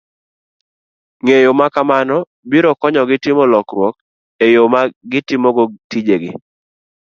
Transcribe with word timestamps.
Ng'eyo 1.21 1.51
ma 1.59 1.67
kamano 1.73 2.17
biro 2.49 2.71
konyogi 2.81 3.17
timo 3.23 3.43
lokruok 3.51 3.95
e 4.45 4.47
yo 4.55 4.63
ma 4.73 4.81
gitimogo 5.11 5.63
tijegi 5.89 6.31